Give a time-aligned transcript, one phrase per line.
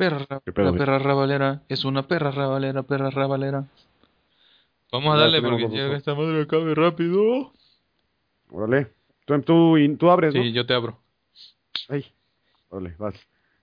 [0.00, 3.66] Perra, ¿Qué pedo, la perra rabalera, es una perra rabalera, perra rabalera.
[4.90, 5.98] Vamos a Ya darle porque llega ojos.
[5.98, 7.52] esta madre acabe rápido.
[8.50, 8.86] Órale.
[9.26, 10.42] Tú, tú, y- tú abres, ¿no?
[10.42, 10.98] Sí, yo te abro.
[11.90, 12.06] Ay.
[12.70, 13.14] Órale, vas.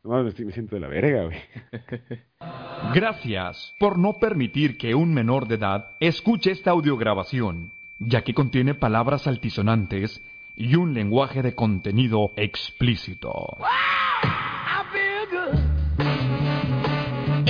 [0.03, 1.37] No, me, estoy- me siento de la verga, güey.
[2.93, 8.75] Gracias por no permitir que un menor de edad escuche esta audiograbación, ya que contiene
[8.75, 10.23] palabras altisonantes
[10.55, 13.57] y un lenguaje de contenido explícito.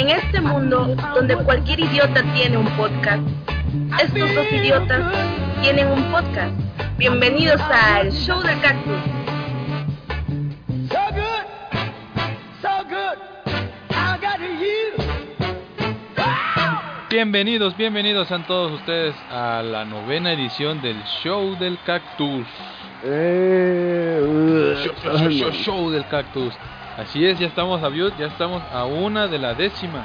[0.07, 3.21] En este mundo donde cualquier idiota tiene un podcast,
[4.01, 5.13] estos dos idiotas
[5.61, 6.53] tienen un podcast.
[6.97, 9.01] Bienvenidos al Show del Cactus.
[17.09, 22.47] Bienvenidos, bienvenidos a todos ustedes a la novena edición del Show del Cactus.
[23.03, 24.21] Eh,
[24.85, 26.53] Show, show, show, show, show del Cactus.
[26.97, 30.03] Así es, ya estamos a ya estamos a una de la décima.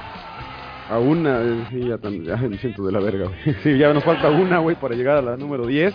[0.91, 3.55] A una, eh, sí, ya, tan- ya me siento de la verga, güey.
[3.62, 5.94] Sí, ya nos falta una, güey, para llegar a la número 10.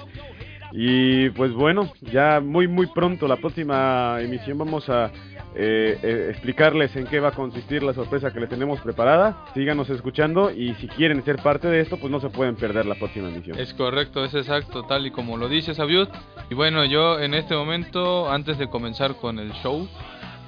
[0.71, 5.11] Y pues bueno, ya muy, muy pronto, la próxima emisión vamos a
[5.55, 9.45] eh, eh, explicarles en qué va a consistir la sorpresa que le tenemos preparada.
[9.53, 12.95] Síganos escuchando y si quieren ser parte de esto, pues no se pueden perder la
[12.95, 13.57] próxima emisión.
[13.59, 16.09] Es correcto, es exacto, tal y como lo dice Sabiut.
[16.49, 19.87] Y bueno, yo en este momento, antes de comenzar con el show,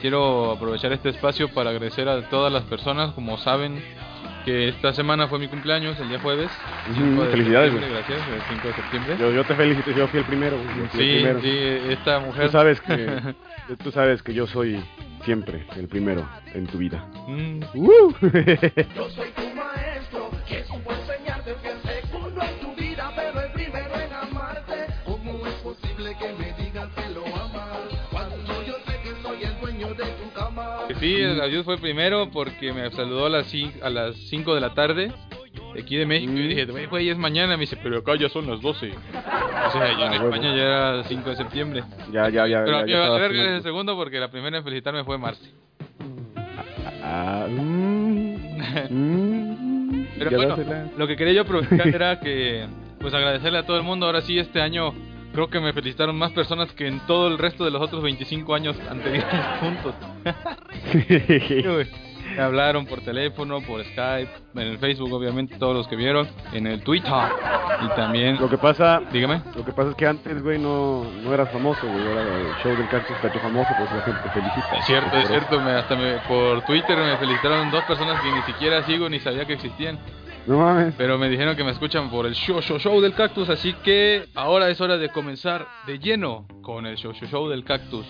[0.02, 3.82] quiero aprovechar este espacio para agradecer a todas las personas, como saben
[4.46, 6.50] que esta semana fue mi cumpleaños, el día jueves.
[6.92, 9.18] Ujú, 5 de felicidades, septiembre, Gracias, el 5 de septiembre.
[9.20, 10.58] Yo, yo te felicito, yo fui el primero.
[10.58, 11.42] fui el sí, primero.
[11.42, 12.46] sí, esta mujer...
[12.46, 13.36] Tú sabes que
[13.84, 14.82] tú sabes que yo soy
[15.26, 17.04] siempre el primero en tu vida.
[17.28, 18.14] Mm, ¡Uh!
[18.96, 19.42] Yo soy tu
[31.00, 34.62] Sí, el adiós fue primero porque me saludó a las cin- a las 5 de
[34.62, 35.12] la tarde
[35.74, 36.48] de aquí de México y Mm.
[36.50, 38.92] dije, "Güey, güey, es mañana, me dice, pero acá ya son las 12.
[38.92, 40.16] O sea, ya en Ah.
[40.26, 41.84] España ya era 5 de septiembre.
[42.12, 42.64] ya, ya, ya.
[42.66, 45.18] Pero ya, a ya estabas verga con- el segundo porque la primera en felicitarme fue
[45.18, 45.50] Marce.
[47.04, 48.58] Ah, mm,
[48.90, 50.58] mm, Pero bueno,
[50.98, 52.66] lo que quería yo aprovechar era que,
[53.00, 54.06] pues agradecerle a todo el mundo.
[54.06, 54.94] Ahora sí, este año
[55.40, 58.54] creo que me felicitaron más personas que en todo el resto de los otros 25
[58.56, 59.26] años anteriores
[59.62, 59.96] juntos.
[62.36, 66.68] Me hablaron por teléfono, por Skype, en el Facebook, obviamente, todos los que vieron, en
[66.68, 67.12] el Twitter.
[67.84, 69.42] Y también, Lo que pasa, dígame.
[69.56, 72.06] lo que pasa es que antes, güey, no, no eras famoso, güey.
[72.08, 74.76] Ahora el show del cactus está hecho famoso, pues la gente te felicita.
[74.78, 75.34] Es cierto, Por es eso.
[75.34, 79.20] cierto, me, hasta me, por Twitter me felicitaron dos personas que ni siquiera sigo ni
[79.20, 79.98] sabía que existían.
[80.48, 80.96] No mames.
[80.98, 84.26] Pero me dijeron que me escuchan por el show, show, show del cactus, así que
[84.36, 88.06] ahora es hora de comenzar de lleno con el show, show, show del cactus.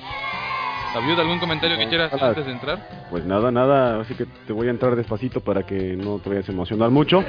[0.96, 2.30] ¿Había algún comentario que quieras Hola.
[2.30, 3.08] antes de entrar?
[3.12, 6.50] Pues nada, nada, así que te voy a entrar despacito para que no te vayas
[6.50, 7.24] a emocionar mucho.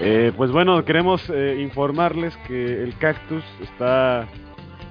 [0.00, 4.22] Eh, pues bueno, queremos eh, informarles que el cactus está...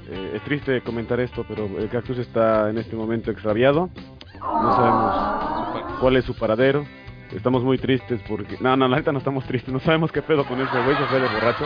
[0.09, 3.89] eh, es triste comentar esto, pero el cactus está en este momento extraviado.
[4.39, 6.85] No sabemos cuál es su paradero.
[7.31, 8.57] Estamos muy tristes porque...
[8.59, 9.73] No, no, la neta no estamos tristes.
[9.73, 11.65] No sabemos qué pedo con ese güey, se fue de borracho.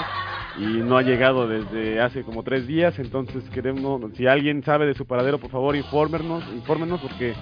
[0.58, 2.98] Y no ha llegado desde hace como tres días.
[3.00, 4.02] Entonces queremos...
[4.16, 7.34] Si alguien sabe de su paradero, por favor, infórmenos, infórmenos porque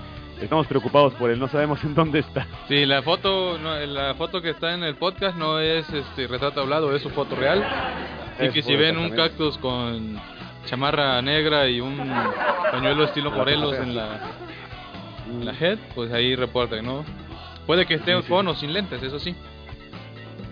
[0.41, 1.39] estamos preocupados por él.
[1.39, 2.47] No sabemos en dónde está.
[2.67, 6.61] Sí, la foto, no, la foto que está en el podcast no es este retrato
[6.61, 7.63] hablado, es su foto real.
[7.63, 10.19] Así Es que si ven un cactus con
[10.65, 11.97] chamarra negra y un
[12.71, 14.19] pañuelo estilo Morelos en la,
[15.29, 17.03] en la head, pues ahí reporten, ¿no?
[17.67, 19.35] Puede que esté Sí, con o sin lentes, eso sí.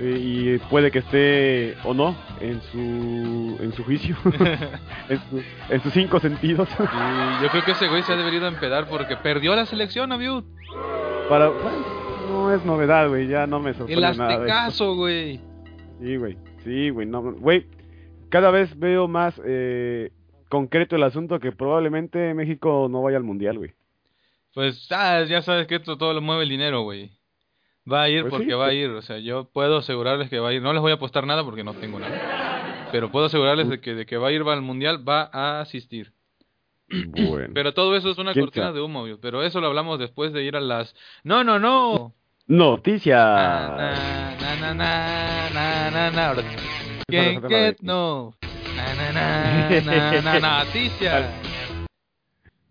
[0.01, 4.15] Eh, y puede que esté o no en su en su juicio
[5.09, 8.47] en, su- en sus cinco sentidos Y yo creo que ese güey se ha debido
[8.47, 10.45] empedar porque perdió la selección, Abiud.
[11.27, 11.51] para
[12.29, 14.23] no es novedad güey ya no me El sorprende esto.
[14.23, 15.41] aztecaso, güey.
[15.99, 17.65] sí güey sí güey no güey
[18.29, 20.11] cada vez veo más eh,
[20.47, 23.71] concreto el asunto que probablemente México no vaya al mundial güey
[24.59, 27.11] Pues ah, ya sabes que esto todo lo mueve el dinero, güey.
[27.89, 30.29] Va a ir Pues porque sí, va a pues- ir, o sea, yo puedo asegurarles
[30.29, 30.61] que va a ir.
[30.61, 32.89] No les voy a apostar nada porque no tengo nada.
[32.91, 35.61] Pero puedo asegurarles de que de que va a ir va al mundial, va a
[35.61, 36.11] asistir.
[36.89, 38.79] bueno Pero todo eso es una ¿Quién cortina sabe?
[38.79, 39.17] de humo, obvio.
[39.21, 42.13] pero eso lo hablamos después de ir a las No, no, no.
[42.47, 43.77] noticias Na,
[44.59, 46.35] na, na.
[47.09, 48.33] Can't get no.
[48.75, 49.11] Na, na,
[49.81, 51.48] na, na, na, noticias.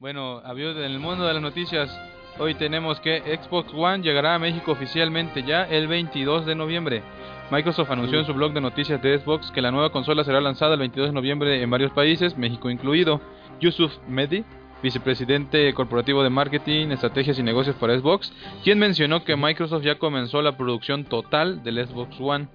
[0.00, 1.90] Bueno, amigos, en el mundo de las noticias,
[2.38, 7.02] hoy tenemos que Xbox One llegará a México oficialmente ya el 22 de noviembre.
[7.50, 10.74] Microsoft anunció en su blog de noticias de Xbox que la nueva consola será lanzada
[10.74, 13.20] el 22 de noviembre en varios países, México incluido.
[13.60, 14.44] Yusuf Mehdi,
[14.84, 20.42] vicepresidente corporativo de marketing, estrategias y negocios para Xbox, quien mencionó que Microsoft ya comenzó
[20.42, 22.46] la producción total del Xbox One.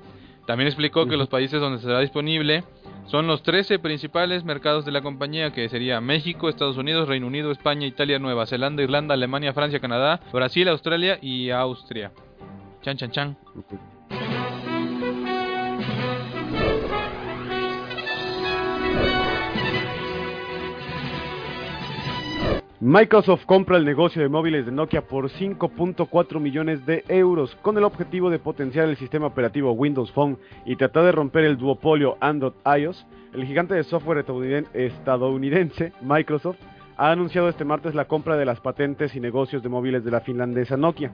[0.46, 2.64] También explicó que los países donde será disponible
[3.06, 7.52] son los 13 principales mercados de la compañía, que sería México, Estados Unidos, Reino Unido,
[7.52, 12.12] España, Italia, Nueva Zelanda, Irlanda, Alemania, Francia, Canadá, Brasil, Australia y Austria.
[12.82, 13.38] Chan, chan, chan.
[22.86, 27.86] Microsoft compra el negocio de móviles de Nokia por 5.4 millones de euros con el
[27.86, 33.06] objetivo de potenciar el sistema operativo Windows Phone y tratar de romper el duopolio Android-iOS.
[33.34, 36.58] El gigante de software estadouniden- estadounidense Microsoft
[36.98, 40.20] ha anunciado este martes la compra de las patentes y negocios de móviles de la
[40.20, 41.14] finlandesa Nokia.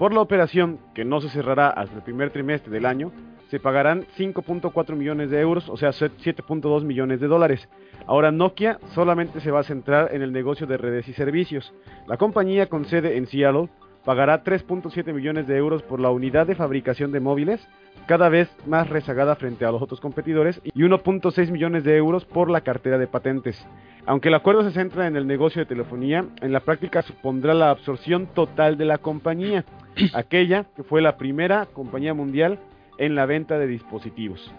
[0.00, 3.12] Por la operación, que no se cerrará hasta el primer trimestre del año,
[3.54, 7.68] se pagarán 5.4 millones de euros, o sea, 7.2 millones de dólares.
[8.04, 11.72] Ahora Nokia solamente se va a centrar en el negocio de redes y servicios.
[12.08, 13.68] La compañía con sede en Seattle
[14.04, 17.64] pagará 3.7 millones de euros por la unidad de fabricación de móviles,
[18.08, 22.50] cada vez más rezagada frente a los otros competidores, y 1.6 millones de euros por
[22.50, 23.64] la cartera de patentes.
[24.04, 27.70] Aunque el acuerdo se centra en el negocio de telefonía, en la práctica supondrá la
[27.70, 29.64] absorción total de la compañía,
[30.12, 32.58] aquella que fue la primera compañía mundial
[32.98, 34.52] en la venta de dispositivos.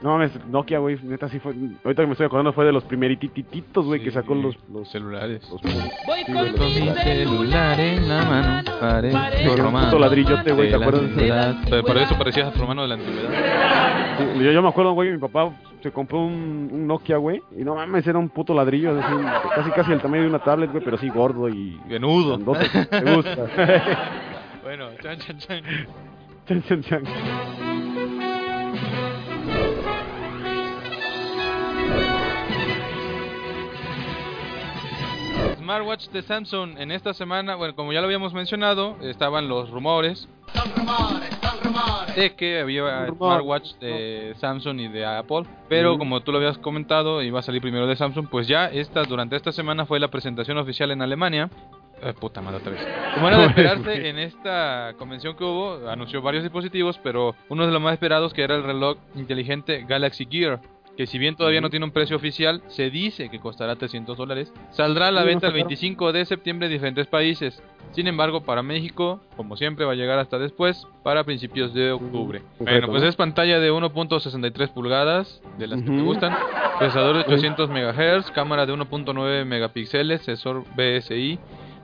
[0.00, 1.54] No mames, Nokia, güey, neta sí fue.
[1.82, 5.48] Ahorita que me estoy acordando fue de los primeritititos, güey, que sacó los, los celulares.
[5.50, 5.72] los- Voy
[6.26, 8.70] Sí, con mi celular en la mano,
[9.56, 11.02] romano puto ladrillote, güey, ¿te acuerdas?
[11.86, 14.18] por eso parecías romano de la antigüedad.
[14.18, 15.50] Sí, yo, yo me acuerdo, güey, mi papá
[15.82, 19.14] se compró un, un Nokia, güey, y no mames, era un puto ladrillo, así,
[19.54, 22.36] casi casi el tamaño de una tablet, güey, pero sí gordo y Venudo.
[22.36, 23.46] Me gusta.
[24.62, 25.62] bueno, chan, chan, chan.
[26.46, 27.02] Chan, chan, chan.
[35.64, 40.28] Smartwatch de Samsung en esta semana, bueno, como ya lo habíamos mencionado, estaban los rumores
[42.14, 47.22] de que había smartwatch de Samsung y de Apple, pero como tú lo habías comentado,
[47.22, 50.58] iba a salir primero de Samsung, pues ya esta durante esta semana fue la presentación
[50.58, 51.48] oficial en Alemania.
[52.02, 52.86] Eh, puta madre otra vez.
[53.14, 57.72] Como era de esperarse en esta convención que hubo, anunció varios dispositivos, pero uno de
[57.72, 60.60] los más esperados que era el reloj inteligente Galaxy Gear,
[60.96, 64.52] que si bien todavía no tiene un precio oficial, se dice que costará 300 dólares,
[64.70, 65.68] saldrá a la venta el está caro.
[65.68, 67.62] 25 de septiembre en diferentes países.
[67.92, 72.42] Sin embargo, para México, como siempre, va a llegar hasta después, para principios de octubre.
[72.58, 76.36] Bueno, pues es pantalla de 1.63 pulgadas, de las que te gustan,
[76.78, 81.38] procesador de 800 MHz, cámara de 1.9 megapíxeles, sensor BSI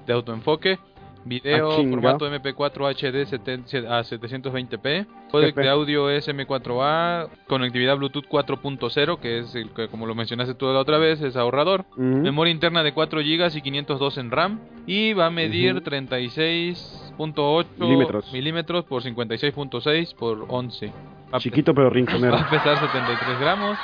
[0.07, 0.79] de autoenfoque,
[1.25, 9.39] video Ah, formato MP4 HD a 720p, codec de audio SM4A, conectividad Bluetooth 4.0, que
[9.41, 12.03] es el que como lo mencionaste tú la otra vez, es ahorrador, Ujú.
[12.03, 15.85] memoria interna de 4 GB y 512 en RAM, y va a medir Ujú.
[15.85, 18.33] 36.8 Milímetros.
[18.33, 20.87] milímetros por 56.6 por 11.
[21.33, 22.35] Va a Chiquito pero Va rinconero.
[22.37, 23.79] a pesar 73 gramos.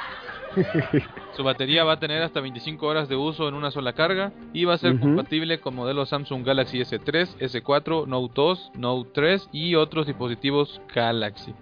[1.36, 4.64] Su batería va a tener hasta 25 horas de uso en una sola carga y
[4.64, 9.74] va a ser compatible con modelos Samsung Galaxy S3, S4, Note 2, Note 3 y
[9.74, 11.54] otros dispositivos Galaxy.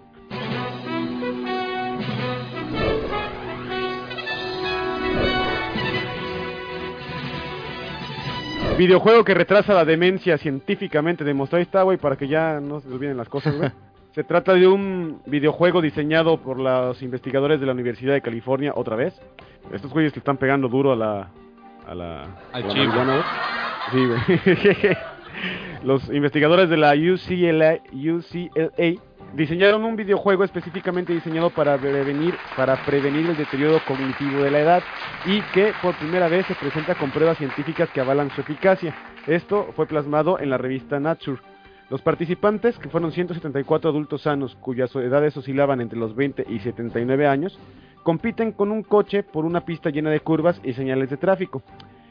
[8.77, 11.59] Videojuego que retrasa la demencia científicamente demostrado.
[11.59, 13.71] Ahí está, güey, para que ya no se olviden las cosas, güey.
[14.15, 18.95] Se trata de un videojuego diseñado por los investigadores de la Universidad de California, otra
[18.95, 19.13] vez.
[19.73, 21.31] Estos güeyes que están pegando duro a la...
[21.85, 22.93] A la, Al chivo.
[23.91, 24.97] Sí, güey.
[25.83, 29.01] los investigadores de la UCLA, UCLA
[29.33, 34.83] diseñaron un videojuego específicamente diseñado para prevenir, para prevenir el deterioro cognitivo de la edad
[35.25, 38.95] y que por primera vez se presenta con pruebas científicas que avalan su eficacia.
[39.27, 41.41] Esto fue plasmado en la revista Nature.
[41.89, 47.27] Los participantes, que fueron 174 adultos sanos cuyas edades oscilaban entre los 20 y 79
[47.27, 47.59] años,
[48.01, 51.61] compiten con un coche por una pista llena de curvas y señales de tráfico.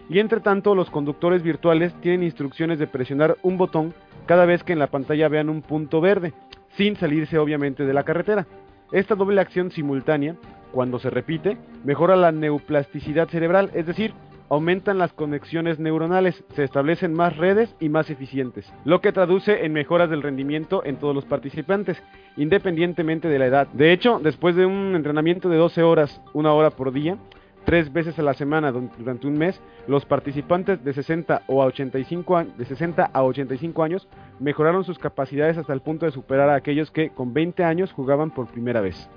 [0.09, 3.95] Y entre tanto, los conductores virtuales tienen instrucciones de presionar un botón
[4.27, 6.35] cada vez que en la pantalla vean un punto verde,
[6.77, 8.47] sin salirse obviamente de la carretera.
[8.93, 10.37] Esta doble acción simultánea,
[10.73, 14.15] cuando se repite, mejora la neuplasticidad cerebral, es decir,
[14.49, 19.73] aumentan las conexiones neuronales, se establecen más redes y más eficientes, lo que traduce en
[19.73, 22.03] mejoras del rendimiento en todos los participantes,
[22.37, 23.69] independientemente de la edad.
[23.69, 27.17] De hecho, después de un entrenamiento de 12 horas, una hora por día,
[27.65, 32.37] tres veces a la semana durante un mes, los participantes de 60 o a 85
[32.37, 34.09] años, de 60 a 85 años
[34.39, 38.31] mejoraron sus capacidades hasta el punto de superar a aquellos que con 20 años jugaban
[38.31, 39.09] por primera vez.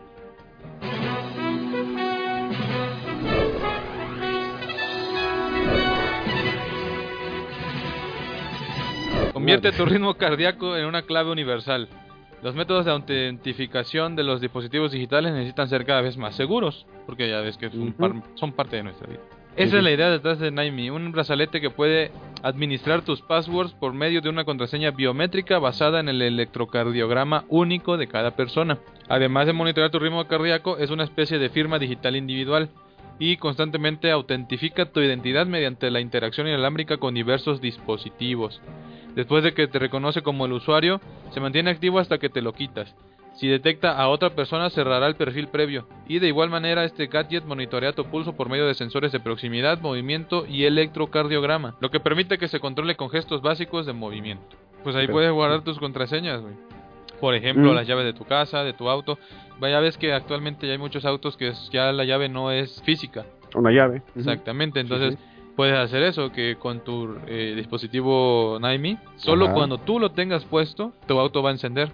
[9.56, 11.88] Convierte tu ritmo cardíaco en una clave universal.
[12.44, 17.30] Los métodos de autentificación de los dispositivos digitales necesitan ser cada vez más seguros, porque
[17.30, 17.94] ya ves que son, Ujú.
[17.94, 19.22] par- son parte de nuestra vida.
[19.56, 22.12] Esa es la idea detrás de Naimi, un brazalete que puede
[22.44, 28.08] administrar tus passwords por medio de una contraseña biométrica basada en el electrocardiograma único de
[28.08, 28.78] cada persona.
[29.08, 32.70] Además de monitorear tu ritmo cardíaco, es una especie de firma digital individual
[33.20, 38.62] y constantemente autentifica tu identidad mediante la interacción inalámbrica con diversos dispositivos.
[39.16, 42.54] Después de que te reconoce como el usuario, se mantiene activo hasta que te lo
[42.54, 42.96] quitas.
[43.38, 45.88] Si detecta a otra persona, cerrará el perfil previo.
[46.08, 49.80] Y de igual manera, este gadget monitorea tu pulso por medio de sensores de proximidad,
[49.80, 54.58] movimiento y electrocardiograma, lo que permite que se controle con gestos básicos de movimiento.
[54.84, 56.56] Pues ahí puedes guardar tus contraseñas, güey.
[57.20, 57.76] Por ejemplo, Mm.
[57.76, 59.18] las llaves de tu casa, de tu auto.
[59.62, 63.26] Ya ves que actualmente ya hay muchos autos que ya la llave no es física.
[63.56, 64.04] Una llave.
[64.16, 65.20] Exactamente, entonces sí.
[65.56, 69.54] puedes hacer eso, que con tu eh, dispositivo Naimi, solo Ajá.
[69.56, 71.92] cuando tú lo tengas puesto, tu auto va a encender.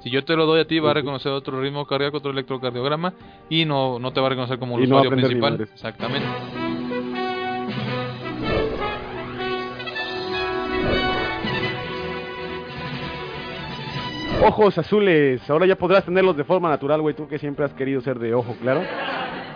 [0.00, 3.14] Si yo te lo doy a ti, va a reconocer otro ritmo cardíaco, otro electrocardiograma
[3.48, 5.60] y no, no te va a reconocer como no a usuario principal.
[5.60, 6.26] Exactamente.
[14.46, 18.02] Ojos azules, ahora ya podrás tenerlos de forma natural, güey, tú que siempre has querido
[18.02, 18.82] ser de ojo, claro.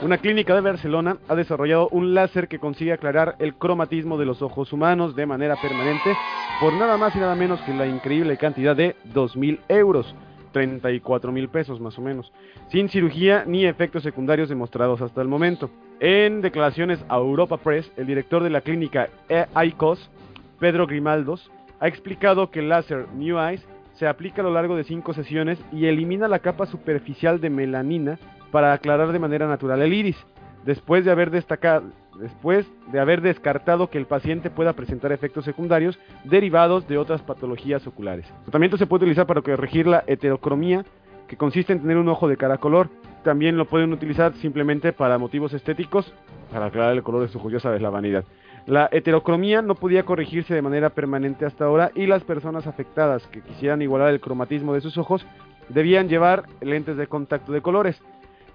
[0.01, 4.41] Una clínica de Barcelona ha desarrollado un láser que consigue aclarar el cromatismo de los
[4.41, 6.17] ojos humanos de manera permanente
[6.59, 10.15] por nada más y nada menos que la increíble cantidad de 2.000 euros,
[10.53, 12.33] 34 mil pesos más o menos,
[12.71, 15.69] sin cirugía ni efectos secundarios demostrados hasta el momento.
[16.01, 20.11] En declaraciones a Europa Press, el director de la clínica E- ICOS,
[20.59, 23.67] Pedro Grimaldos, ha explicado que el láser New Eyes
[23.99, 28.19] se aplica a lo largo de cinco sesiones y elimina la capa superficial de melanina
[28.53, 30.17] para aclarar de manera natural el iris,
[30.65, 31.87] después de haber destacado,
[32.21, 37.87] después de haber descartado que el paciente pueda presentar efectos secundarios derivados de otras patologías
[37.87, 38.27] oculares.
[38.39, 40.85] El tratamiento se puede utilizar para corregir la heterocromía,
[41.27, 42.89] que consiste en tener un ojo de cada color.
[43.25, 46.13] También lo pueden utilizar simplemente para motivos estéticos,
[46.53, 48.25] para aclarar el color de su ojos, ya sabes, la vanidad.
[48.69, 53.41] La heterocromía no podía corregirse de manera permanente hasta ahora y las personas afectadas que
[53.41, 55.27] quisieran igualar el cromatismo de sus ojos
[55.71, 57.99] debían llevar lentes de contacto de colores.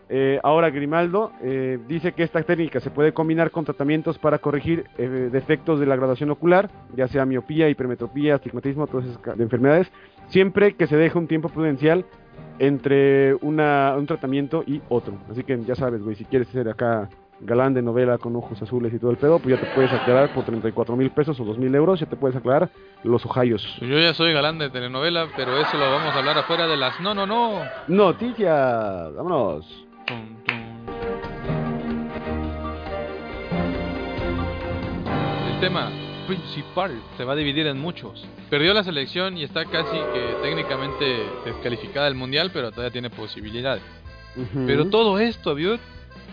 [0.09, 4.85] Eh, ahora Grimaldo eh, dice que esta técnica se puede combinar con tratamientos para corregir
[4.99, 9.91] eh, defectos de la graduación ocular, ya sea miopía, hipermetropía, astigmatismo, todas esas enfermedades,
[10.27, 12.05] siempre que se deje un tiempo prudencial
[12.59, 15.15] entre una, un tratamiento y otro.
[15.31, 17.09] Así que ya sabes, güey, si quieres ser acá
[17.45, 20.33] galán de novela con ojos azules y todo el pedo, pues ya te puedes aclarar
[20.33, 22.69] por 34 mil pesos o 2 mil euros, ya te puedes aclarar
[23.03, 23.63] los ojayos.
[23.79, 26.77] Pues Yo ya soy galán de telenovela, pero eso lo vamos a hablar afuera de
[26.77, 27.61] las no, no, no.
[27.87, 29.65] Noticias, vámonos.
[30.07, 30.63] Tum, tum.
[35.53, 35.91] El tema
[36.27, 38.25] principal se va a dividir en muchos.
[38.49, 43.83] Perdió la selección y está casi que técnicamente descalificada del mundial, pero todavía tiene posibilidades.
[44.65, 45.79] Pero todo esto, Biot,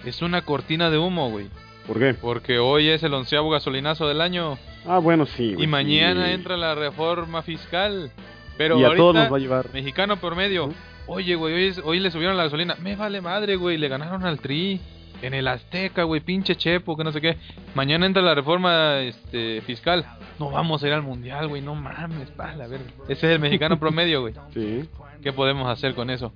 [0.04, 1.48] es una cortina de humo, güey.
[1.86, 2.14] ¿Por qué?
[2.14, 5.50] Porque hoy es el onceavo gasolinazo del año Ah, bueno, sí.
[5.50, 6.32] y güey, mañana sí.
[6.32, 8.10] entra la reforma fiscal.
[8.56, 9.66] Pero y a ahorita, todos nos va a llevar.
[9.72, 10.66] mexicano por medio.
[10.66, 10.74] Ujú.
[11.06, 12.76] Oye, güey, hoy, es- hoy le subieron la gasolina.
[12.80, 13.78] Me vale madre, güey.
[13.78, 14.80] Le ganaron al Tri.
[15.22, 16.20] En el Azteca, güey.
[16.22, 17.36] Pinche Chepo, que no sé qué.
[17.74, 20.06] Mañana entra la reforma este, fiscal.
[20.38, 21.60] No vamos a ir al mundial, güey.
[21.60, 22.80] No mames, pala, a ver.
[23.04, 24.34] Ese es el mexicano promedio, güey.
[24.54, 24.88] Sí.
[25.22, 26.32] ¿Qué podemos hacer con eso?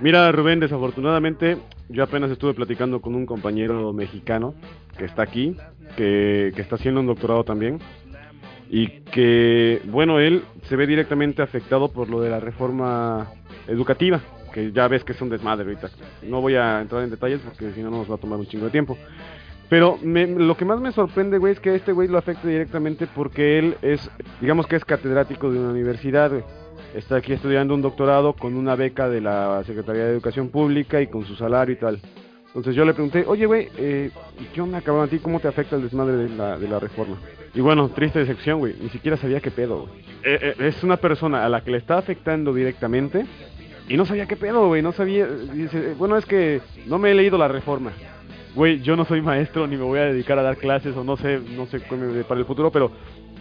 [0.00, 1.56] Mira, Rubén, desafortunadamente,
[1.88, 4.54] yo apenas estuve platicando con un compañero mexicano
[4.98, 5.56] que está aquí,
[5.96, 7.78] que, que está haciendo un doctorado también,
[8.68, 13.30] y que, bueno, él se ve directamente afectado por lo de la reforma
[13.68, 14.20] educativa,
[14.52, 15.90] que ya ves que es un desmadre ahorita.
[16.22, 18.66] No voy a entrar en detalles porque si no nos va a tomar un chingo
[18.66, 18.96] de tiempo.
[19.68, 23.06] Pero me- lo que más me sorprende, güey, es que este güey lo afecta directamente
[23.06, 24.10] porque él es,
[24.40, 26.42] digamos que es catedrático de una universidad, güey.
[26.94, 31.08] Está aquí estudiando un doctorado con una beca de la Secretaría de Educación Pública y
[31.08, 32.00] con su salario y tal.
[32.46, 35.04] Entonces yo le pregunté, oye, güey, eh, ¿y qué onda, cabrón?
[35.04, 37.16] ¿A ti cómo te afecta el desmadre de la, de la reforma?
[37.52, 38.76] Y bueno, triste decepción, güey.
[38.80, 40.02] Ni siquiera sabía qué pedo, güey.
[40.22, 43.26] Eh, eh, es una persona a la que le está afectando directamente
[43.88, 44.80] y no sabía qué pedo, güey.
[44.80, 45.26] No sabía.
[45.26, 47.90] Dice, bueno, es que no me he leído la reforma.
[48.54, 51.16] Güey, yo no soy maestro ni me voy a dedicar a dar clases o no
[51.16, 52.92] sé, no sé para el futuro, pero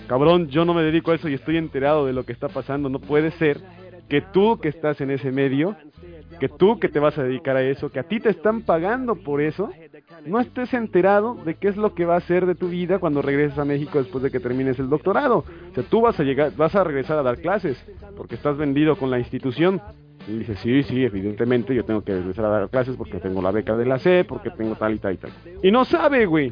[0.08, 2.90] cabrón, yo no me dedico a eso y estoy enterado de lo que está pasando.
[2.90, 3.62] No puede ser
[4.10, 5.76] que tú que estás en ese medio,
[6.40, 9.16] que tú que te vas a dedicar a eso, que a ti te están pagando
[9.16, 9.70] por eso,
[10.26, 13.22] no estés enterado de qué es lo que va a hacer de tu vida cuando
[13.22, 15.40] regreses a México después de que termines el doctorado.
[15.40, 17.84] O sea, tú vas a llegar, vas a regresar a dar clases
[18.18, 19.82] porque estás vendido con la institución.
[20.28, 23.52] Y dice, sí, sí, evidentemente yo tengo que regresar a dar clases porque tengo la
[23.52, 25.32] beca de la C, porque tengo tal y tal y tal.
[25.62, 26.52] Y no sabe, güey.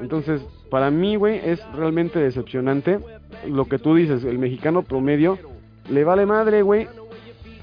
[0.00, 2.98] Entonces, para mí, güey, es realmente decepcionante
[3.46, 5.38] lo que tú dices, el mexicano promedio
[5.90, 6.88] le vale madre, güey,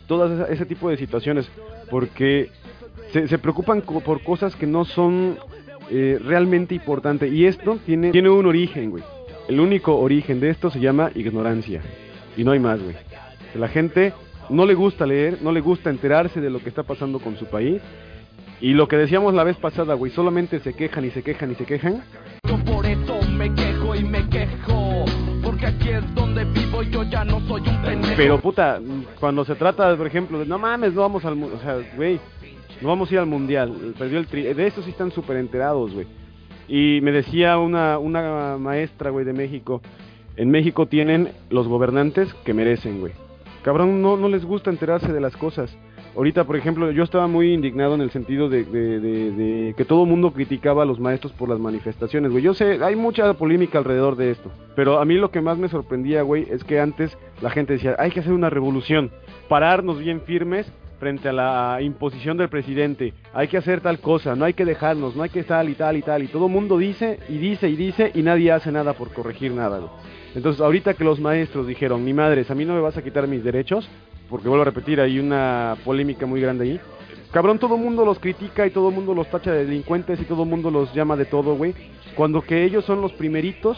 [0.08, 1.50] todas esa- ese tipo de situaciones,
[1.90, 2.52] porque
[3.12, 5.38] se, preocupan por cosas que no son
[5.90, 7.34] eh, realmente importantes.
[7.34, 9.04] Y esto tiene, tiene un origen, güey.
[9.48, 11.82] El único origen de esto se llama ignorancia.
[12.38, 12.96] Y no hay más, güey.
[13.56, 14.14] La gente
[14.52, 17.46] no le gusta leer, no le gusta enterarse de lo que está pasando con su
[17.48, 17.82] país.
[18.62, 21.56] Y lo que decíamos la vez pasada, güey, solamente se quejan y se quejan y
[21.56, 22.04] se quejan.
[28.16, 28.80] Pero puta,
[29.20, 32.20] cuando se trata, por ejemplo, de no mames, no vamos al o sea, güey,
[32.82, 35.94] no vamos a ir al mundial, perdió el tri, de eso sí están súper enterados,
[35.94, 36.08] güey.
[36.68, 39.82] Y me decía una, una maestra, güey, de México,
[40.36, 43.14] en México tienen los gobernantes que merecen, güey.
[43.64, 45.76] Cabrón, no, no les gusta enterarse de las cosas.
[46.16, 50.32] Ahorita, por ejemplo, yo estaba muy indignado en el sentido de, que todo el mundo
[50.32, 52.44] criticaba a los maestros por las manifestaciones, güey.
[52.44, 55.70] Yo sé, hay mucha polémica alrededor de esto, pero a mí lo que más me
[55.70, 59.12] sorprendía, güey, es que antes la gente decía, hay que hacer una revolución,
[59.48, 64.44] pararnos bien firmes frente a la imposición del presidente, hay que hacer tal cosa, no
[64.46, 66.78] hay que dejarnos, no hay que tal y tal y tal, y todo el mundo
[66.78, 69.80] dice y dice y dice y nadie hace nada por corregir nada.
[70.36, 73.28] Entonces, ahorita que los maestros dijeron, mi madres, a mí no me vas a quitar
[73.28, 73.90] mis derechos,
[74.30, 76.80] porque vuelvo a repetir, hay una polémica muy grande ahí.
[77.32, 80.26] Cabrón, todo el mundo los critica y todo el mundo los tacha de delincuentes y
[80.26, 81.76] todo el mundo los llama de todo, güey.
[82.16, 83.78] Cuando que ellos son los primeritos,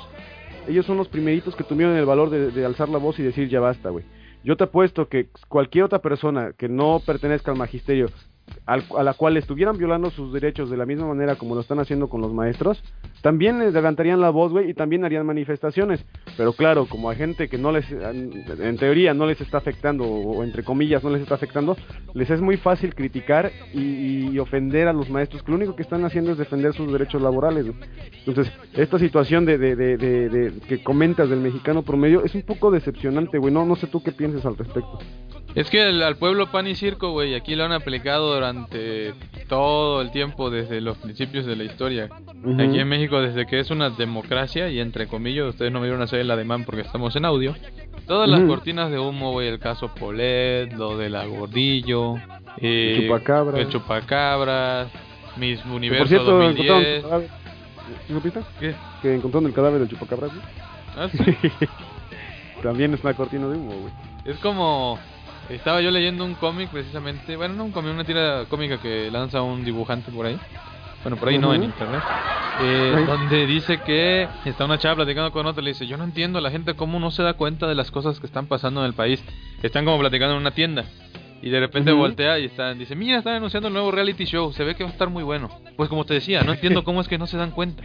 [0.67, 3.59] ellos son los primeritos que tuvieron el valor de, alzar la voz y decir ya
[3.59, 4.05] basta, güey.
[4.43, 8.07] Yo te apuesto que cualquier otra persona que no pertenezca al magisterio,
[8.65, 11.79] al- a la cual estuvieran violando sus derechos de la misma manera como lo están
[11.79, 12.83] haciendo con los maestros,
[13.21, 16.03] también les levantarían la voz, güey, y también harían manifestaciones.
[16.37, 20.43] Pero claro, como hay gente que no les, en teoría, no les está afectando, o
[20.43, 21.77] entre comillas, no les está afectando,
[22.13, 25.83] les es muy fácil criticar y, y ofender a los maestros, que lo único que
[25.83, 27.65] están haciendo es defender sus derechos laborales.
[28.25, 33.37] Entonces, esta situación de, de- de- que comentas del mexicano promedio es un poco decepcionante,
[33.37, 33.53] güey.
[33.53, 34.99] No, no sé tú qué piensas al respecto.
[35.55, 39.13] Es que el- al pueblo pan y circo, güey, aquí lo han aplicado durante
[39.49, 42.09] todo el tiempo desde los principios de la historia.
[42.57, 46.19] Aquí en México, desde que es una democracia, y entre comillas, ustedes no vieron hacer
[46.19, 47.55] el ademán porque estamos en audio.
[48.07, 52.15] Todas las cortinas de humo, güey, el caso Polet, lo de la Gordillo,
[52.57, 53.59] eh, El chupacabras.
[53.61, 54.87] el chupacabras,
[55.37, 56.95] Miss Que, Universo por cierto, encontraron 2010.
[56.97, 57.29] el cadáver.
[58.07, 58.39] ¿Sí supiste?
[58.59, 58.75] ¿Qué?
[59.01, 60.45] Que encontraron el cadáver del chupacabras, güey.
[60.97, 61.17] Ah, sí.
[62.63, 63.93] También es una cortina de humo, güey.
[64.25, 64.99] Es como
[65.55, 69.41] estaba yo leyendo un cómic precisamente, bueno, no un cómic, una tira cómica que lanza
[69.41, 70.39] un dibujante por ahí.
[71.03, 72.03] Bueno, por ahí no, en internet.
[72.61, 76.39] Eh, donde dice que está una chava platicando con otra, le dice, yo no entiendo
[76.41, 78.93] la gente cómo no se da cuenta de las cosas que están pasando en el
[78.93, 79.23] país.
[79.63, 80.85] Están como platicando en una tienda.
[81.41, 84.63] Y de repente voltea y están, dice, mira, están anunciando el nuevo reality show, se
[84.63, 85.49] ve que va a estar muy bueno.
[85.75, 87.83] Pues como te decía, no entiendo cómo es que no se dan cuenta.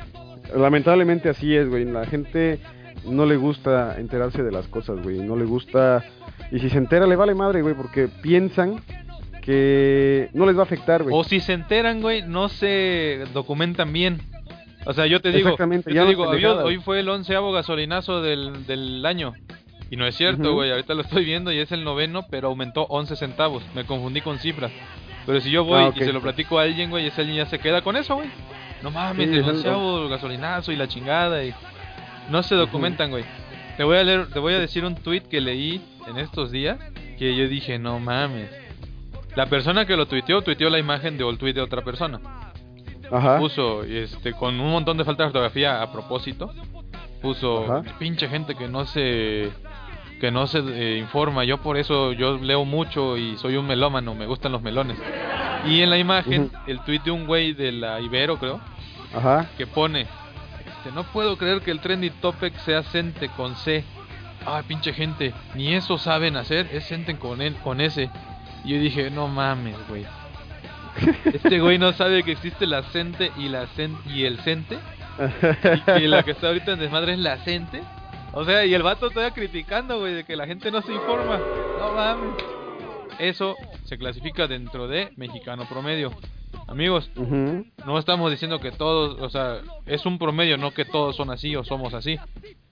[0.54, 1.86] Lamentablemente así es, güey.
[1.86, 2.60] La gente
[3.06, 5.18] no le gusta enterarse de las cosas, güey.
[5.18, 6.04] No le gusta.
[6.52, 8.80] Y si se entera, le vale madre, güey, porque piensan
[9.42, 11.14] que no les va a afectar, güey.
[11.16, 14.20] O si se enteran, güey, no se documentan bien.
[14.86, 18.66] O sea, yo te digo, Exactamente, yo te digo, hoy fue el onceavo gasolinazo del,
[18.66, 19.32] del año.
[19.90, 22.82] Y no es cierto, güey, ahorita lo estoy viendo y es el noveno, pero aumentó
[22.88, 23.62] 11 centavos.
[23.74, 24.72] Me confundí con cifras.
[25.26, 27.46] Pero si yo voy Ah, y se lo platico a alguien, güey, ese alguien ya
[27.46, 28.28] se queda con eso, güey.
[28.82, 31.52] No mames, Sí, el- onceavo gasolinazo y la chingada y...
[32.30, 33.24] No se documentan, güey.
[33.76, 36.78] Te voy a leer, te voy a decir un tweet que leí en estos días
[37.18, 38.50] que yo dije, no mames.
[39.34, 42.20] La persona que lo tuiteó, tuiteó la imagen de un tweet de otra persona.
[43.12, 43.38] Ajá.
[43.38, 46.50] Puso, este, con un montón de falta de ortografía a propósito.
[47.22, 47.98] Puso, Ajá.
[47.98, 49.50] pinche gente que no se
[50.20, 51.44] que no se eh, informa.
[51.44, 54.96] Yo por eso yo leo mucho y soy un melómano, me gustan los melones.
[55.66, 56.56] Y en la imagen, Ujú.
[56.66, 58.60] el tweet de un güey de la Ibero, creo,
[59.14, 59.50] Ajá.
[59.58, 60.06] que pone,
[60.92, 63.84] no puedo creer que el trendy topic sea Cente con C.
[64.44, 68.08] Ay, pinche gente, ni eso saben hacer, es Cente con, N- con S.
[68.64, 70.04] Y yo dije, no mames, güey.
[71.24, 74.78] Este güey no sabe que existe la Cente y, la cen y el Cente.
[75.76, 77.82] Y que la que está ahorita en desmadre es la Cente.
[78.32, 81.38] O sea, y el vato todavía criticando, güey, de que la gente no se informa.
[81.78, 82.34] No mames.
[83.18, 86.12] Eso se clasifica dentro de mexicano promedio.
[86.68, 87.10] Amigos,
[87.86, 91.54] no estamos diciendo que todos, o sea, es un promedio, no que todos son así
[91.54, 92.18] o somos así.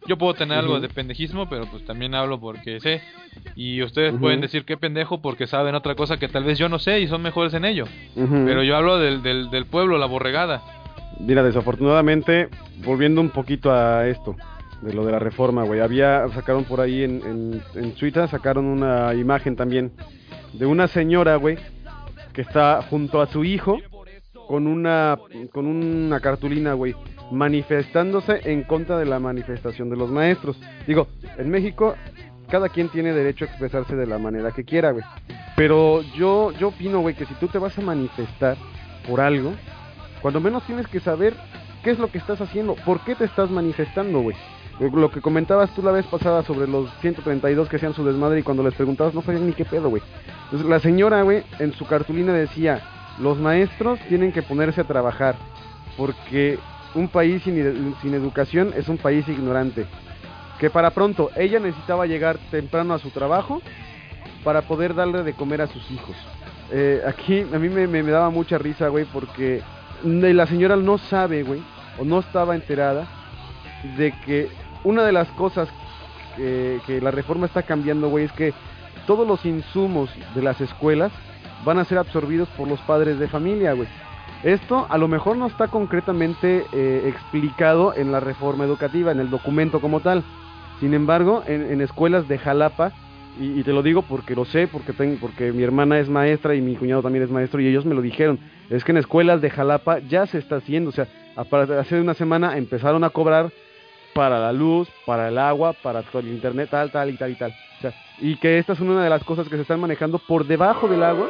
[0.06, 3.02] Yo puedo tener algo de pendejismo, pero pues también hablo porque sé.
[3.54, 6.78] Y ustedes pueden decir qué pendejo porque saben otra cosa que tal vez yo no
[6.78, 7.84] sé y son mejores en ello.
[8.14, 10.62] Pero yo hablo del, del, del pueblo, la borregada.
[11.20, 12.48] Mira, desafortunadamente,
[12.84, 14.34] volviendo un poquito a esto,
[14.82, 18.66] de lo de la reforma, güey, había, sacaron por ahí en, en, en Twitter, sacaron
[18.66, 19.92] una imagen también
[20.52, 21.56] de una señora, güey,
[22.34, 23.78] que está junto a su hijo
[24.48, 25.18] con una,
[25.52, 26.94] con una cartulina, güey,
[27.30, 30.60] manifestándose en contra de la manifestación de los maestros.
[30.86, 31.06] Digo,
[31.38, 31.94] en México
[32.48, 35.04] cada quien tiene derecho a expresarse de la manera que quiera, güey.
[35.56, 38.56] Pero yo, yo opino, güey, que si tú te vas a manifestar
[39.08, 39.54] por algo,
[40.20, 41.34] cuando menos tienes que saber
[41.82, 44.36] qué es lo que estás haciendo, por qué te estás manifestando, güey.
[44.80, 48.42] Lo que comentabas tú la vez pasada sobre los 132 que hacían su desmadre y
[48.42, 50.02] cuando les preguntabas no sabían ni qué pedo, güey.
[50.66, 52.82] La señora, güey, en su cartulina decía,
[53.18, 55.36] los maestros tienen que ponerse a trabajar
[55.96, 56.58] porque
[56.94, 59.86] un país sin, sin educación es un país ignorante.
[60.58, 63.62] Que para pronto ella necesitaba llegar temprano a su trabajo
[64.42, 66.16] para poder darle de comer a sus hijos.
[66.72, 69.62] Eh, aquí a mí me, me daba mucha risa, güey, porque
[70.04, 71.62] la señora no sabe, güey,
[71.98, 73.06] o no estaba enterada
[73.96, 74.48] de que
[74.84, 75.68] una de las cosas
[76.36, 78.52] que, la reforma está cambiando, güey, es que
[79.06, 81.12] todos los insumos de las escuelas
[81.64, 83.88] van a ser absorbidos por los padres de familia, güey.
[84.42, 89.30] Esto a lo mejor no está concretamente eh, explicado en la reforma educativa, en el
[89.30, 90.22] documento como tal.
[90.80, 92.92] Sin embargo, en, en escuelas de Jalapa,
[93.40, 96.54] y, y, te lo digo porque lo sé, porque, tengo, porque mi hermana es maestra
[96.54, 98.38] y mi cuñado también es maestro y ellos me lo dijeron,
[98.70, 101.08] es que en escuelas de Jalapa ya se está haciendo, o sea,
[101.80, 103.50] hace una semana empezaron a cobrar
[104.14, 107.54] para la luz, para el agua, para el internet, tal, tal y tal y tal.
[108.18, 111.02] Y que esta es una de las cosas que se están manejando por debajo del
[111.02, 111.28] agua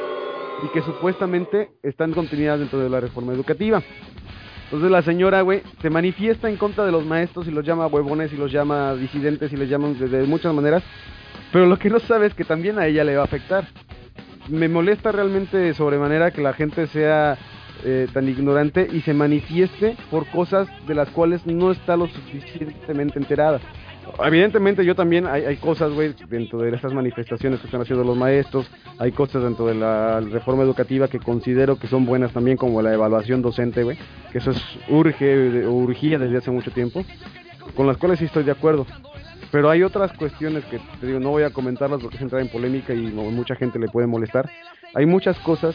[0.62, 3.82] y que supuestamente están contenidas dentro de la reforma educativa.
[4.64, 8.32] Entonces la señora, güey, se manifiesta en contra de los maestros y los llama huevones
[8.32, 10.82] y los llama disidentes y les llaman de, de muchas maneras,
[11.52, 13.66] pero lo que no sabe es que también a ella le va a afectar.
[14.48, 17.38] Me molesta realmente sobremanera que la gente sea
[17.84, 23.18] eh, tan ignorante y se manifieste por cosas de las cuales no está lo suficientemente
[23.18, 23.60] enterada.
[24.22, 28.16] Evidentemente yo también hay, hay cosas, güey, dentro de estas manifestaciones que están haciendo los
[28.16, 32.82] maestros, hay cosas dentro de la reforma educativa que considero que son buenas también, como
[32.82, 33.98] la evaluación docente, güey,
[34.32, 37.04] que eso es urge, urgía desde hace mucho tiempo,
[37.74, 38.86] con las cuales sí estoy de acuerdo.
[39.50, 42.92] Pero hay otras cuestiones que digo, no voy a comentarlas porque es entrar en polémica
[42.92, 44.50] y mucha gente le puede molestar.
[44.94, 45.74] Hay muchas cosas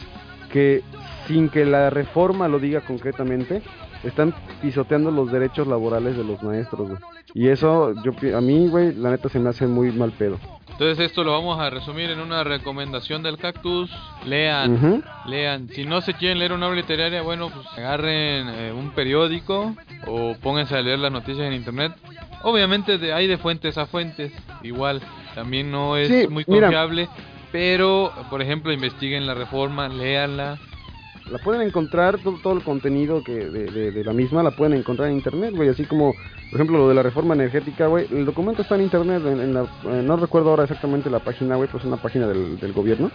[0.52, 0.82] que
[1.26, 3.62] sin que la reforma lo diga concretamente,
[4.02, 7.00] están pisoteando los derechos laborales de los maestros, güey.
[7.34, 10.38] Y eso, yo a mí, güey, la neta se me hace muy mal pedo.
[10.70, 13.90] Entonces esto lo vamos a resumir en una recomendación del cactus.
[14.24, 15.02] Lean, uh -huh.
[15.26, 15.68] lean.
[15.68, 20.34] Si no se quieren leer una obra literaria, bueno, pues agarren eh, un periódico o
[20.40, 21.92] pónganse a leer las noticias en internet.
[22.42, 24.32] Obviamente de, hay de fuentes a fuentes,
[24.62, 25.02] igual.
[25.34, 26.70] También no es Sí, muy mira.
[27.52, 30.58] Pero, por ejemplo, investiguen la reforma, léanla.
[31.30, 35.16] La pueden encontrar, todo, el contenido que de, de, la misma la pueden encontrar en
[35.16, 35.68] internet, güey.
[35.68, 38.06] Así como, por ejemplo, lo de la reforma energética, güey.
[38.10, 41.68] El documento está en internet, en, la, eh, no recuerdo ahora exactamente la página, güey,
[41.68, 43.10] pues es una página del, gobierno.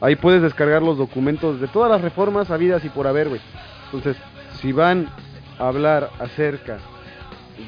[0.00, 3.40] Ahí puedes descargar los documentos de todas las reformas habidas y por haber, güey.
[3.86, 4.16] Entonces,
[4.60, 5.08] si van
[5.58, 6.78] a hablar acerca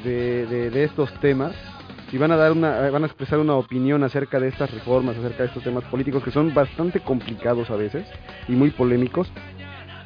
[0.03, 1.55] de, de estos temas,
[2.09, 5.39] si van a dar una, van a expresar una opinión acerca de estas reformas, acerca
[5.43, 8.07] de estos temas políticos que son bastante complicados a veces
[8.47, 9.29] y muy polémicos,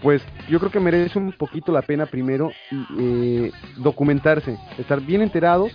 [0.02, 2.52] pues yo creo que merece un poquito la pena primero
[3.00, 5.72] eh, documentarse, estar bien enterados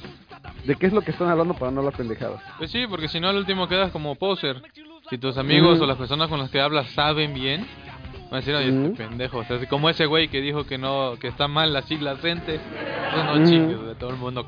[0.65, 2.43] de qué es lo que están hablando para no hablar pendejadas.
[2.59, 4.63] Pues sí, porque si no al último quedas como poser.
[5.09, 5.83] Si tus amigos Mm.
[5.83, 7.65] o las personas con las que hablas saben bien,
[8.25, 8.87] van a decir, oye, Mm.
[8.87, 9.39] este pendejo.
[9.39, 12.57] O sea, como ese güey que dijo que no, que está mal las siglas frente.
[12.57, 13.45] Eso no Mm.
[13.45, 14.45] chingues, de todo el mundo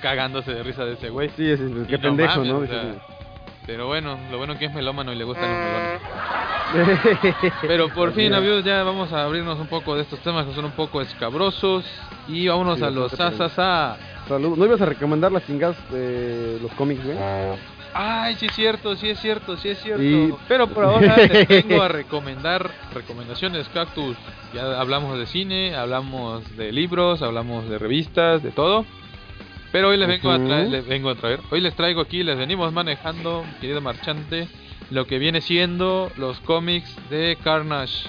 [0.00, 1.30] cagándose de risa de ese güey.
[1.36, 2.58] Sí, es, es- Y qué no pendejo, mames, ¿no?
[2.58, 2.94] o sea,
[3.66, 6.00] Pero bueno, lo bueno que es melómano y le gustan los melones.
[7.62, 10.64] Pero por fin, amigos, ya vamos a abrirnos un poco de estos temas que son
[10.66, 11.84] un poco escabrosos.
[12.28, 13.96] Y vámonos Sí, a los bastante sa
[14.28, 14.58] Saludos.
[14.58, 17.16] ¿No ibas a recomendar las chingadas de los cómics, güey?
[17.94, 20.38] Ay, sí es cierto, sí es cierto, sí es cierto.
[20.46, 24.16] Pero por ahora les vengo a recomendar recomendaciones Cactus.
[24.52, 28.84] Ya hablamos de cine, hablamos de libros, hablamos de revistas, de todo.
[29.72, 32.38] Pero hoy les vengo a traer, les vengo a traer, hoy les traigo aquí, les
[32.38, 34.48] venimos manejando, querido marchante,
[34.90, 38.08] lo que viene siendo los cómics de Carnage.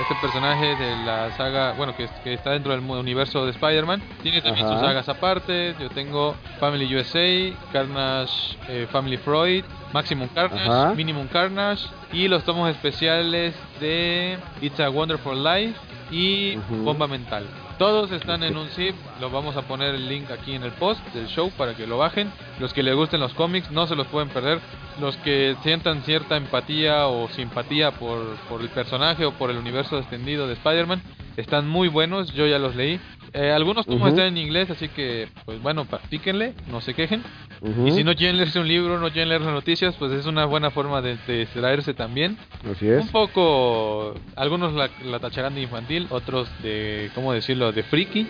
[0.00, 4.02] Este personaje de la saga, bueno, que, que está dentro del universo de Spider-Man.
[4.24, 4.74] Tiene también Ajá.
[4.74, 5.76] sus sagas aparte.
[5.78, 9.62] Yo tengo Family USA, Carnage eh, Family Freud,
[9.92, 10.94] Maximum Carnage, Ajá.
[10.96, 15.78] Minimum Carnage y los tomos especiales de It's a Wonderful Life
[16.10, 16.56] y.
[16.82, 17.46] Bomba Mental.
[17.78, 21.04] Todos están en un zip, los vamos a poner el link aquí en el post
[21.12, 22.30] del show para que lo bajen.
[22.60, 24.60] Los que les gusten los cómics no se los pueden perder.
[25.00, 29.98] Los que sientan cierta empatía o simpatía por, por el personaje o por el universo
[29.98, 31.02] extendido de Spider-Man
[31.36, 33.00] están muy buenos, yo ya los leí.
[33.36, 34.08] Eh, algunos tomos Ujú.
[34.10, 37.20] están en inglés, así que, pues bueno, practíquenle, no se quejen.
[37.60, 37.88] Ujú.
[37.88, 40.44] Y si no quieren leerse un libro, no quieren leer las noticias, pues es una
[40.44, 42.38] buena forma de, distraerse también.
[42.70, 43.00] Así es.
[43.00, 48.24] Un poco, algunos la, la tacharán de infantil, otros de, ¿cómo decirlo?, de friki.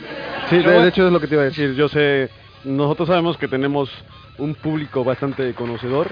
[0.48, 1.74] Sí, de, de hecho es lo que te iba a decir.
[1.74, 2.30] Yo sé,
[2.64, 3.90] nosotros sabemos que tenemos
[4.38, 6.10] un público bastante conocedor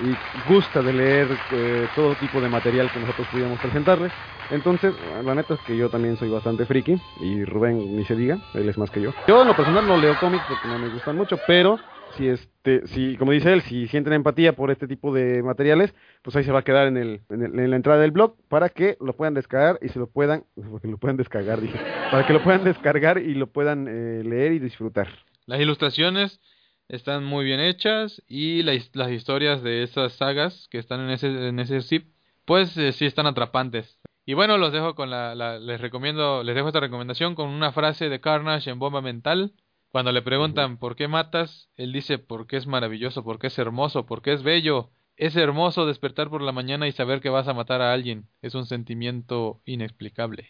[0.00, 4.12] y gusta de leer eh, todo tipo de material que nosotros pudiéramos presentarles.
[4.48, 8.40] Entonces, la neta es que yo también soy bastante friki y Rubén ni se diga,
[8.54, 9.14] él es más que yo.
[9.26, 12.86] Yo en lo personal no leo cómics porque no me gustan mucho, pero si este,
[12.88, 16.50] si como dice él, si sienten empatía por este tipo de materiales, pues ahí se
[16.52, 19.12] va a quedar en el, en, el- en la entrada del blog para que lo
[19.14, 22.64] puedan descargar y se lo puedan, porque lo puedan descargar, dije, para que lo puedan
[22.64, 25.08] descargar y lo puedan eh, leer y disfrutar.
[25.46, 26.40] Las ilustraciones
[26.90, 31.48] están muy bien hechas y la las historias de esas sagas que están en ese,
[31.48, 32.08] en ese zip,
[32.44, 33.98] pues eh, sí están atrapantes.
[34.26, 37.72] Y bueno, los dejo con la, la- les recomiendo, les dejo esta recomendación con una
[37.72, 39.52] frase de Carnage en Bomba Mental.
[39.90, 44.32] Cuando le preguntan por qué matas, él dice porque es maravilloso, porque es hermoso, porque
[44.32, 44.90] es bello.
[45.16, 48.26] Es hermoso despertar por la mañana y saber que vas a matar a alguien.
[48.40, 50.48] Es un sentimiento inexplicable.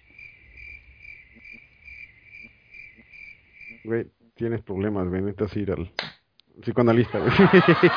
[3.84, 5.90] Güey, tienes problemas, güey, necesitas ir al
[6.60, 7.32] psicoanalista, güey.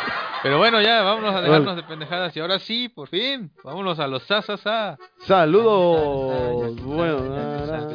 [0.43, 2.35] Pero bueno, ya, vámonos a dejarnos de pendejadas.
[2.35, 4.97] Y ahora sí, por fin, vámonos a los sasasa.
[5.19, 6.75] Saludos.
[6.83, 7.17] Bueno,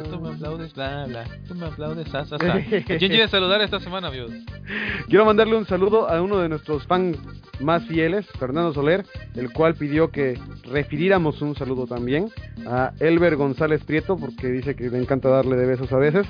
[0.09, 1.25] Tú me aplaudes, bla, bla.
[1.47, 2.53] Tú me aplaudes, sa, sa, sa.
[2.53, 4.31] ¿A quién quieres saludar esta semana, amigos?
[5.07, 7.19] Quiero mandarle un saludo a uno de nuestros fans
[7.59, 9.05] más fieles, Fernando Soler,
[9.35, 12.31] el cual pidió que refiriéramos un saludo también
[12.65, 16.27] a Elber González Prieto, porque dice que le encanta darle de besos a veces.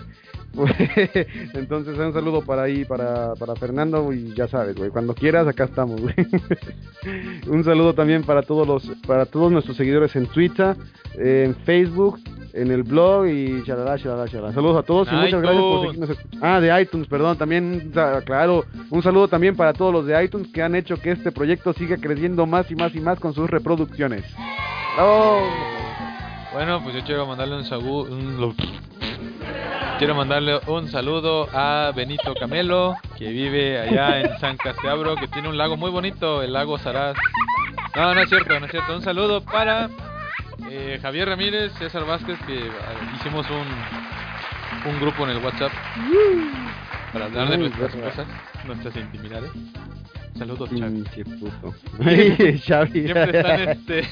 [1.53, 5.65] Entonces, un saludo para ahí, para, para Fernando, y ya sabes, güey, cuando quieras, acá
[5.65, 6.15] estamos, güey.
[7.47, 10.75] un saludo también para todos los, para todos nuestros seguidores en Twitter,
[11.15, 12.19] en Facebook,
[12.53, 13.63] en el blog y.
[14.53, 16.17] Saludos a todos y muchas gracias por seguirnos.
[16.41, 20.47] Ah, de iTunes, perdón, también, sa- claro, un saludo también para todos los de iTunes
[20.51, 23.49] que han hecho que este proyecto siga creciendo más y más y más con sus
[23.49, 24.25] reproducciones.
[24.95, 25.41] ¡Bravo!
[26.53, 28.07] Bueno, pues yo quiero mandarle un saludo.
[29.99, 35.49] Quiero mandarle un saludo a Benito Camelo, que vive allá en San Casteabro, que tiene
[35.49, 37.17] un lago muy bonito, el lago Saraz.
[37.95, 38.95] No, no es cierto, no es cierto.
[38.95, 39.89] Un saludo para
[40.69, 42.71] eh, Javier Ramírez, César Vázquez, que eh,
[43.17, 45.71] hicimos un, un grupo en el WhatsApp
[47.11, 48.27] para hablar de nuestras cosas,
[48.65, 49.51] nuestras intimidades.
[50.37, 51.01] Saludos, Chavi.
[51.03, 51.73] Pinche puto.
[53.03, 54.07] Siempre están este.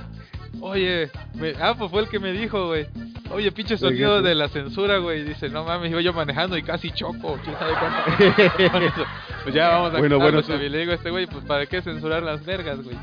[0.60, 2.86] Oye, me- ah, pues fue el que me dijo, güey.
[3.30, 5.24] Oye, pinche sonido de la censura, güey.
[5.24, 7.38] Dice, no mames, iba yo manejando y casi choco.
[7.42, 9.04] ¿Quién sabe cuánto?
[9.44, 10.70] Pues ya vamos a Bueno, bueno, Xavi.
[10.70, 12.96] Le digo a este güey, pues para qué censurar las vergas, güey.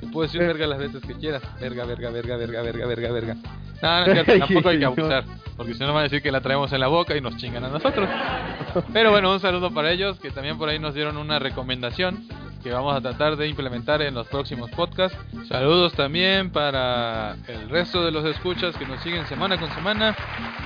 [0.00, 1.40] Te puedo decir verga las veces que quieras.
[1.60, 3.36] Verga, verga, verga, verga, verga, verga, verga.
[3.80, 5.24] No, no tampoco hay que abusar.
[5.56, 7.64] Porque si no van a decir que la traemos en la boca y nos chingan
[7.64, 8.08] a nosotros.
[8.92, 12.26] Pero bueno, un saludo para ellos que también por ahí nos dieron una recomendación
[12.64, 15.18] que vamos a tratar de implementar en los próximos podcasts.
[15.48, 20.16] Saludos también para el resto de los escuchas que nos siguen semana con semana,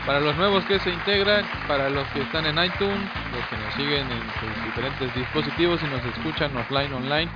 [0.07, 3.01] para los nuevos que se integran, para los que están en iTunes,
[3.33, 7.31] los que nos siguen en sus diferentes dispositivos y nos escuchan offline, online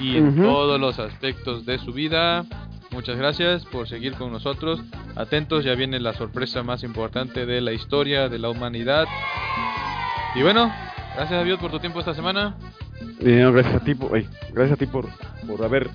[0.00, 2.44] y en todos los aspectos de su vida.
[2.90, 4.80] Muchas gracias por seguir con nosotros.
[5.14, 9.06] Atentos, ya viene la sorpresa más importante de la historia de la humanidad.
[10.34, 10.72] Y bueno,
[11.14, 12.56] gracias a Dios por tu tiempo esta semana.
[13.20, 14.10] Eh, no, gracias a ti, por,
[14.52, 15.06] gracias a ti por,
[15.46, 15.88] por haber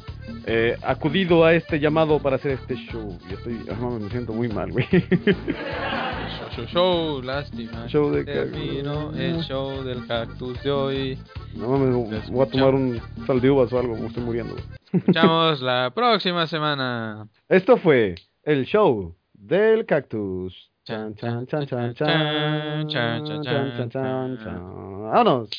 [0.45, 3.17] eh, acudido a este llamado para hacer este show.
[3.29, 4.85] Yo estoy, ah, me siento muy mal, güey.
[4.89, 7.87] Show, show, show, lástima.
[7.87, 9.17] Show de cactus.
[9.19, 11.17] el show del cactus de hoy.
[11.55, 14.53] No mames, voy a tomar un sal de uvas o algo, me estoy muriendo.
[14.53, 14.65] güey.
[14.93, 17.27] Escuchamos la próxima semana.
[17.49, 20.71] Esto fue el show del cactus.
[20.85, 25.11] Chan, chan, chan, chan, chan, Chan, chan, chan, chan, chan, chan.
[25.11, 25.49] Vámonos.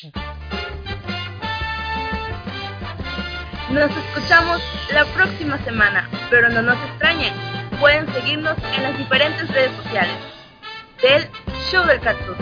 [3.69, 4.61] Nos escuchamos
[4.93, 7.33] la próxima semana, pero no nos extrañen,
[7.81, 10.15] pueden seguirnos en las diferentes redes sociales
[11.01, 11.29] del
[11.69, 12.37] Show del Cactus.